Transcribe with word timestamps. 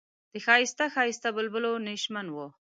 د 0.31 0.33
ښایسته 0.45 0.85
ښایسته 0.95 1.29
بلبلو 1.35 1.71
نشیمن 1.87 2.27
و. 2.31 2.37